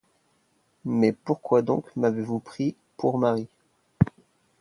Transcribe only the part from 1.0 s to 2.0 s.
pourquoi donc